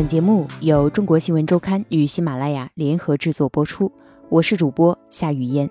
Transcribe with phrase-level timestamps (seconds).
[0.00, 3.92] 本节目由中国新闻周刊与喜马拉雅联合制作播出，
[4.30, 5.68] 我是主播夏雨嫣。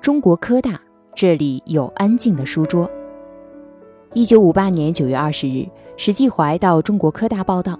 [0.00, 0.80] 中国科大，
[1.14, 2.90] 这里有安静的书桌。
[4.12, 7.78] 一九五八年九月二十日，史继怀到中国科大报道，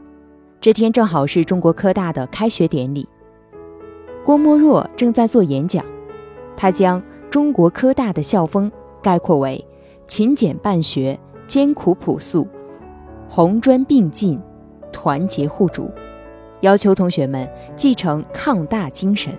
[0.61, 3.09] 这天正好是中国科大的开学典礼。
[4.25, 5.85] 郭沫若正在做演讲，
[6.57, 8.71] 他将中国科大的校风
[9.03, 9.67] 概括为
[10.07, 11.19] 勤俭办学、
[11.49, 12.47] 艰苦朴素、
[13.29, 14.41] 红砖并进、
[14.93, 15.91] 团结互助，
[16.61, 19.33] 要求同学们继承抗大精神。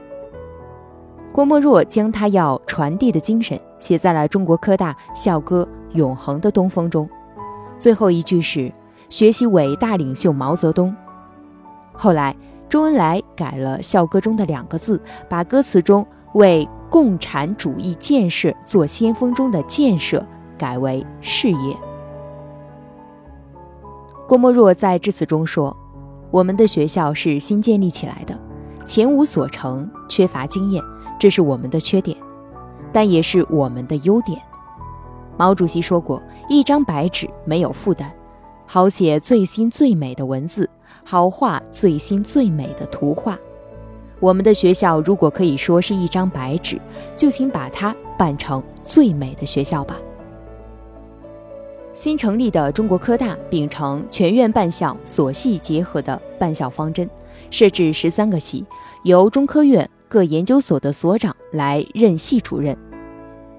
[1.34, 5.68] 郭沫若将他要传递的精神写在了中国科大校歌。
[5.94, 7.10] 永恒的东风中，
[7.78, 8.72] 最后一句是
[9.10, 10.96] 学习伟大领袖毛泽东。
[11.92, 12.34] 后来，
[12.70, 20.26] 周恩来改了校歌中的两个字，把歌词中为共产主义建设做先锋中的建设
[20.58, 21.78] 改为事业。
[24.32, 25.76] 郭沫若在致辞中说
[26.32, 28.34] ：“我们的学校是新建立起来的，
[28.86, 30.82] 前无所成，缺乏经验，
[31.20, 32.16] 这是我们的缺点，
[32.94, 34.42] 但也是我们的优点。”
[35.36, 38.10] 毛主席说过：“一张白纸没有负担，
[38.66, 40.70] 好写最新最美的文字，
[41.04, 43.38] 好画最新最美的图画。
[44.22, 46.80] 我们的学校如果可以说是一张白纸，
[47.18, 49.98] 就请把它办成最美的学校吧。”
[51.94, 57.10] 新成立的中国科大秉承全院办校、所系结合的办校方针，
[57.50, 58.66] 设置十三个系，
[59.04, 62.76] 由中科院各研究所的所长来任系主任。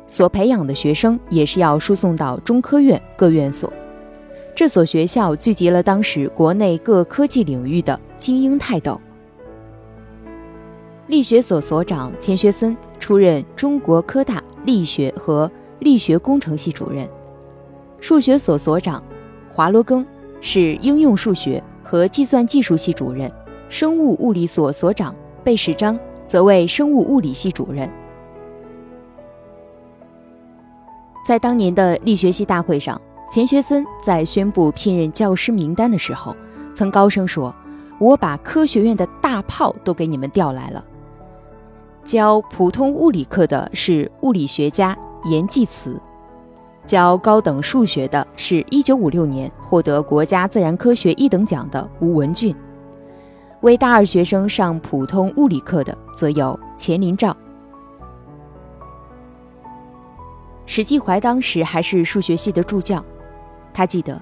[0.09, 3.71] 所培养的学生也是要输送到中科院各院所。
[4.55, 9.01] 这所学校聚集了当时国内各科技领域的精英泰斗。
[11.07, 15.51] 力学所所长钱学森出任中国科大力学和
[15.81, 17.07] 力学工程系主任。
[18.03, 19.01] 数学所所长
[19.49, 20.05] 华罗庚
[20.41, 23.31] 是应用数学和计算技术系主任。
[23.69, 25.15] 生物物理所所长
[25.45, 27.89] 贝世章则为生物物理系主任。
[31.25, 33.01] 在当年的力学系大会上，
[33.33, 36.35] 钱学森在宣布聘任教师名单的时候，
[36.75, 37.55] 曾高声说
[38.01, 40.85] ：“我把科学院的大炮都给你们调来了。”
[42.05, 44.99] 教普通物理课的是物理学家
[45.31, 45.99] 严济慈，
[46.85, 52.55] 教高等数学的是1956年获得国家自然科学一等奖的吴文俊，
[53.61, 57.37] 为大二学生上普通物理课的则有钱林照。
[60.67, 63.05] 史继怀当时还是数学系的助教，
[63.73, 64.21] 他记得，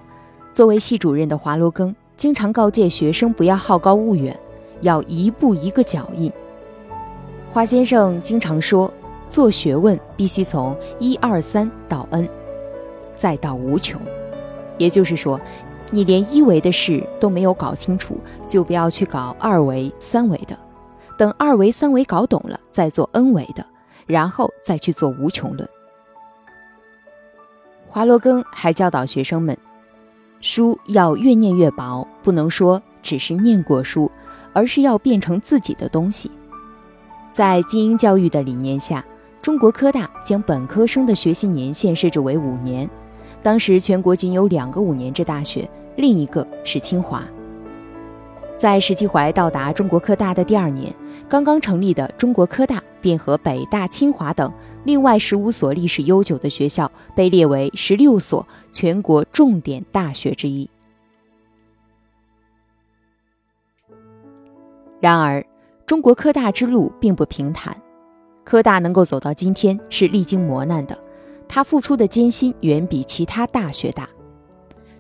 [0.53, 4.37] 作为系主任的华罗庚经常告诫学生不要好高骛远，
[4.82, 6.31] 要一步一个脚印。
[7.53, 8.93] 华先生经常说，
[9.28, 12.28] 做学问必须从一二三到 n，
[13.20, 14.00] 再到无穷。
[14.78, 15.38] 也就是说，
[15.91, 20.58] 你连一维的事都没有搞清楚，就不要去搞二维、三维的，
[21.19, 23.62] 等二维、三维搞懂了，再做 n 维的，
[24.06, 25.69] 然后再去做无穷论。
[27.86, 29.54] 华罗庚还教导学生们，
[30.41, 34.10] 书要越念越薄，不能说只是念过书，
[34.54, 36.31] 而是要变成自己的东西。
[37.34, 39.04] 在精英教育的理念下，
[39.42, 42.88] 中国科大将本科生的学习年限设置为五年。
[43.42, 47.26] 当时全国仅有两个五年制大学，另一个是清华。
[48.58, 50.94] 在石继怀到达中国科大的第二年，
[51.28, 54.52] 刚刚成立的中国科大便和北大、清华等。
[54.84, 60.68] 另外十五所历史悠久的学校被列为十六所全国重点大学之一。
[65.00, 65.44] 然而，
[65.86, 67.76] 中国科大之路并不平坦，
[68.44, 70.98] 科大能够走到今天是历经磨难的，
[71.53, 74.09] 他付出的艰辛远比其他大学大。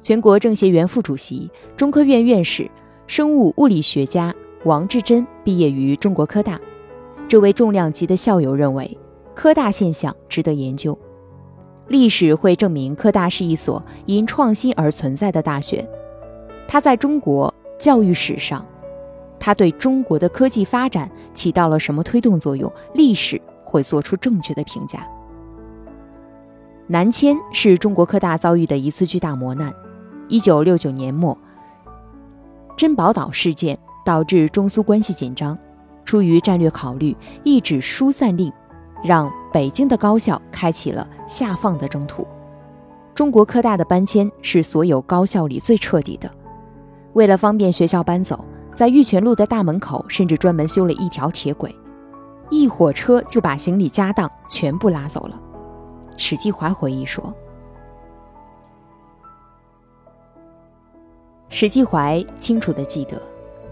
[0.02, 2.68] 全国政协原副主席、中科院院士、
[3.06, 6.60] 生物物理学家王志珍毕业于中国科大，
[7.28, 8.98] 这位重量级的校友认为。
[9.32, 10.98] 科大现象值得研究，
[11.86, 15.88] 历史会证明科大是一所因创新而存在的大学。
[16.66, 18.66] 它在中国教育史上，
[19.38, 22.70] 它对中国的科技发展起到了什么推动作用？
[22.92, 25.08] 历史会做出正确的评价。
[26.92, 29.72] 南迁是中国科大遭遇的一次巨大磨难。
[30.26, 31.38] 一九六九年末，
[32.76, 35.56] 珍宝岛事件导致中苏关系紧张，
[36.04, 38.52] 出于战略考虑，一纸疏散令。
[39.04, 42.26] 让北京的高校开启了下放的征途。
[43.14, 46.28] 中国科大的搬迁是所有高校里最彻底的。
[47.12, 48.44] 为了方便学校搬走，
[48.74, 51.72] 在玉泉路的大门口甚至专门修了一条铁轨，
[52.50, 55.40] 一火车就把行李家当全部拉走了。
[56.20, 57.32] 史继怀回忆说
[61.48, 63.20] ：“史继怀清楚地记得，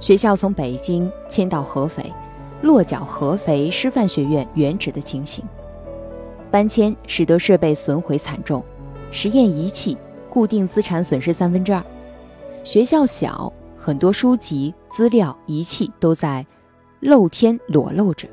[0.01, 2.11] 学校从北京迁到合肥，
[2.63, 5.45] 落脚合肥师范学院原址的情形。
[6.51, 8.65] 搬迁使得设备损毁惨重，
[9.11, 9.99] 实验仪器、
[10.31, 11.85] 固定资产损失三分之二。
[12.65, 16.47] 学校小，很多书籍、资料、仪器都在
[17.01, 18.27] 露天裸露着。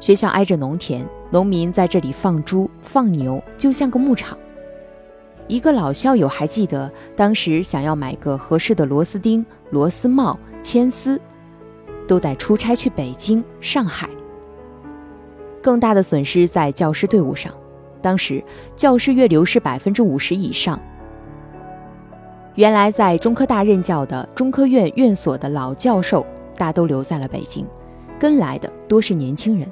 [0.00, 4.38] 学校挨着农田，农民在这里放猪、放牛，就像个牧场。
[5.48, 11.20] 一个老校友还记得，当时想要买个合适的螺丝钉、螺丝帽、铅丝，
[12.08, 14.08] 都得出差去北京、上海。
[15.62, 17.52] 更大的损失在教师队伍上，
[18.00, 18.42] 当时
[18.76, 20.80] 教师月流失百分之五十以上。
[22.54, 26.24] 原来在中科大任教的中科院院所的老教授，
[26.56, 27.66] 大都留在了北京，
[28.18, 29.68] 跟来的多是年轻人。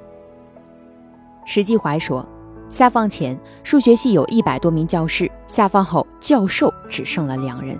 [1.45, 2.27] 石继怀说，
[2.69, 7.79] 下放前数学系有一百多名教师，下放后教授只剩了两人。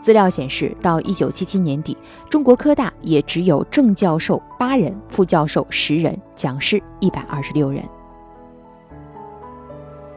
[0.00, 1.96] 资料显示，到一九七七年底，
[2.30, 7.82] 中国科大也只有正教授八人，副教授十人，讲师一百二十六人。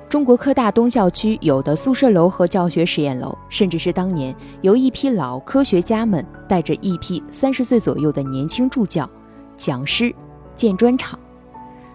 [0.08, 9.08] 中国科大东校区有的宿舍楼和教学实验楼，甚至是当年由一批老科学家们带着一批三十岁左右的年轻助教、
[9.56, 10.14] 讲师
[10.56, 11.18] 建砖厂，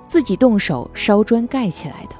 [0.09, 2.17] 自己动手烧砖盖起来的。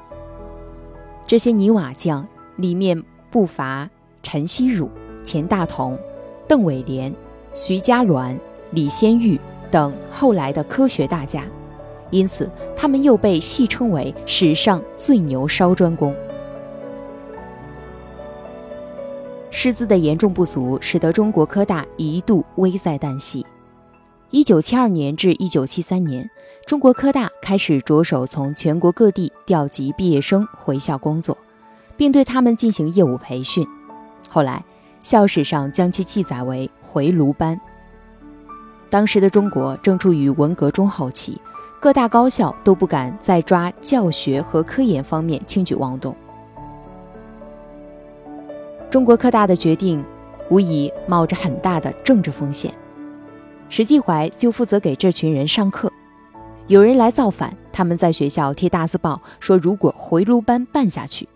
[1.27, 2.27] 这些泥瓦匠
[2.57, 3.89] 里面不乏
[4.23, 4.91] 陈锡儒。
[5.25, 5.99] 钱大同、
[6.47, 7.11] 邓伟莲、
[7.55, 8.37] 徐家銮、
[8.73, 9.41] 李先玉
[9.71, 11.47] 等后来的科学大家，
[12.11, 16.15] 因此他们又被戏称为史上最牛烧砖工。
[19.51, 23.47] 师资的严重不足，使得中国科大一度危在旦夕。
[24.35, 26.29] 一九七二年至一九七三年，
[26.67, 31.39] 中国科大开始着手从全国各地调集毕业生回校工作，
[31.97, 33.65] 并对他们进行业务培训。
[34.29, 34.65] 后来。
[35.05, 37.61] 校史上将其记载为“回炉班”。
[38.89, 41.39] 当时的中国正处于文革中后期，
[41.79, 46.17] 各大高校都不敢在抓教学和科研方面轻举妄动。
[48.89, 50.03] 中国科大的决定，
[50.49, 52.73] 无疑冒着很大的政治风险。
[53.69, 55.93] 石继怀就负责给这群人上课。
[56.67, 61.29] 有人来造反，他们在学校贴大字报，说如果回炉班办下去，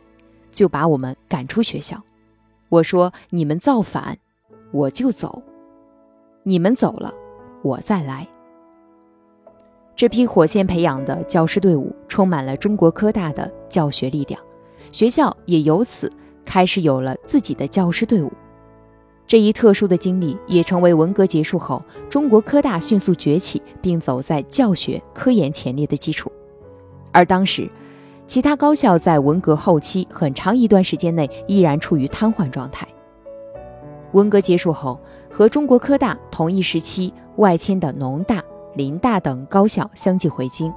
[0.52, 2.02] 就把我们赶出学校。
[2.68, 4.18] 我说：“你们造反，
[4.72, 5.42] 我就走；
[6.44, 7.12] 你们走了，
[7.62, 8.26] 我再来。”
[9.96, 14.40] 这批火线培养的教师队伍充满了中国科大的教学力量，
[14.92, 16.12] 学校也由此
[16.44, 18.32] 开始有了自己的教师队伍。
[19.28, 26.32] 这一特殊的经历也成为文革结束后中国科大迅速崛起并走在教学科研前列的基础。
[27.12, 27.70] 而当时，
[28.26, 32.88] 其他高校在文革后期很长一段时间内依然处于瘫痪状态。
[34.12, 34.98] 文革结束后，
[35.30, 38.42] 和中国科大同一时期外迁的农大、
[38.76, 40.72] 林大等高校相继回京。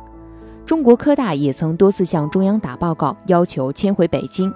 [0.65, 4.53] 中国科大也曾多次向中央打报告，要求迁回北京。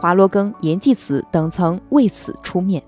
[0.00, 2.82] 华罗庚、严济慈等曾为此出面。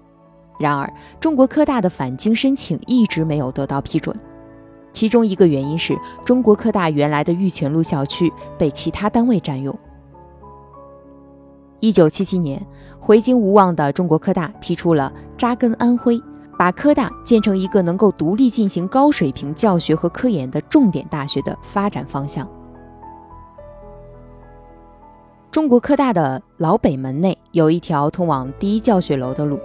[0.59, 4.15] 然而，中国科大的返京申请一直没有得到批准。
[4.93, 9.77] 其中一个原因是中国科大原来的玉泉路校区被其他单位占用。
[11.81, 12.65] 一九七七年，
[13.01, 16.23] 回京无望的中国科大提出了扎根安徽，
[16.57, 22.49] 把科大建成一个能够独立进行高水平教学和科研的重点大学的发展方向。
[25.51, 29.59] 中国科大的老北门内有一条通往第一教学楼的路，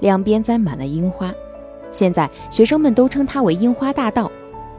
[0.00, 1.32] 两边栽满了樱花，
[1.92, 4.30] 现在学生们都称它为樱花大道。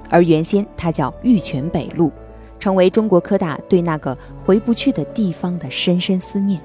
[0.10, 2.12] 而原先它叫玉泉北路，
[2.60, 6.62] 成为中国科大对那个回不去的地方的深深思念。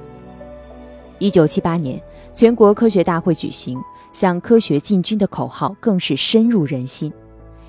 [1.18, 2.00] 一九七八年，
[2.32, 3.78] 全国科学大会举行，
[4.12, 7.12] 向科学进军的口号更是深入人心。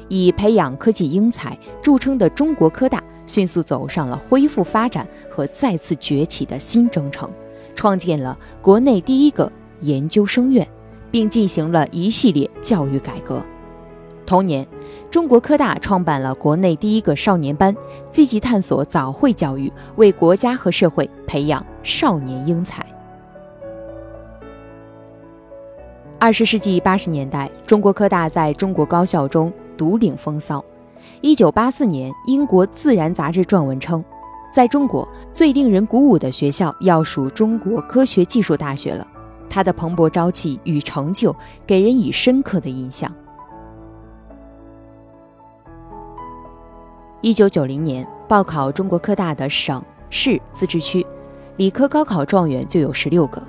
[0.10, 7.32] 以培养科技英才著称的中国科大，迅速走上了恢复发展和再次崛起的新征程，
[7.74, 9.50] 创建了国内第一个
[9.82, 10.68] 研究生院，
[11.12, 13.44] 并进行了一系列教育改革。
[14.26, 14.66] 同年。
[15.10, 17.76] 中国科大创办了国内第一个少年班，
[18.14, 22.86] 积极探索早会教育，为国家和社会培养少年英才。
[26.18, 30.64] 二十世纪八十年代，中国科大在中国高校中独领风骚。
[31.20, 34.02] 一九八四年，英国《自然》杂志撰文称，
[34.54, 39.06] 在中国最令人鼓舞的学校要数中国科学技术大学了。
[39.52, 41.36] 他的蓬勃朝气与成就，
[41.68, 43.14] 给人以深刻的印象。
[47.20, 51.06] 一九九零年报考中国科大的省市自治区，
[51.58, 53.44] 理科高考状元就有十六个。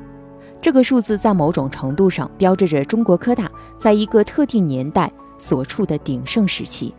[0.61, 6.93] 这个数字在某种程度上标志着中国科大在一个特定年代所处的鼎盛时期。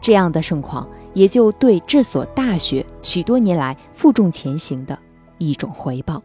[0.00, 4.98] 这样的盛况，也就对这所大学许多年来负重前行的
[5.36, 6.22] 一种回报。